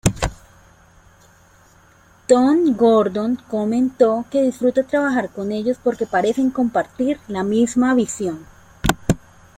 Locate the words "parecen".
6.07-6.49